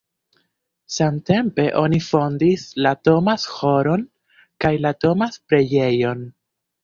Samtempe 0.93 1.65
oni 1.81 1.99
fondis 2.05 2.63
la 2.85 2.93
Thomas-ĥoron 3.09 4.07
kaj 4.65 4.73
la 4.87 4.95
Thomas-preĝejon. 5.05 6.25